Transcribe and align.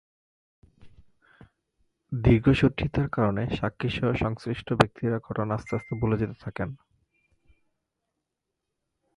দীর্ঘসূত্রতার 2.11 3.07
কারণে 3.09 3.43
সাক্ষীসহ 3.55 4.07
সংশ্লিষ্ট 4.13 4.67
ব্যক্তিরা 4.73 5.17
ঘটনা 5.19 5.53
আস্তে 5.55 5.71
আস্তে 5.75 5.93
ভুলে 5.95 6.17
যেতে 6.17 6.35
থাকেন। 6.39 6.69